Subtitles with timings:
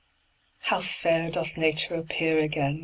[0.61, 2.79] How fair doth Nature Appear again!